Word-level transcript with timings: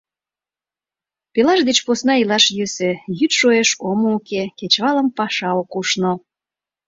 Пелаш 1.33 1.59
деч 1.69 1.77
посна 1.85 2.13
илаш 2.21 2.45
йӧсӧ: 2.57 2.91
йӱд 3.17 3.31
шуэш, 3.39 3.69
омо 3.89 4.07
уке, 4.17 4.41
кечывалым 4.57 5.07
паша 5.17 5.49
ок 5.61 5.71
ушно! 5.79 6.11